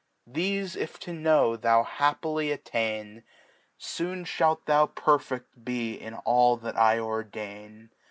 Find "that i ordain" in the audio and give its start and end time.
6.57-7.91